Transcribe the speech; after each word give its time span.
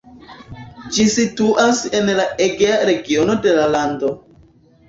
Ĝi 0.95 1.05
situas 1.15 1.83
en 1.99 2.09
la 2.21 2.25
Egea 2.47 2.81
regiono 2.91 3.37
de 3.47 3.55
la 3.63 3.69
lando. 3.77 4.15